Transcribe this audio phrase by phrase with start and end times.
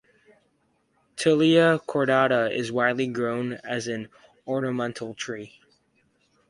[1.15, 4.07] "Tilia cordata" is widely grown as an
[4.47, 5.59] ornamental tree.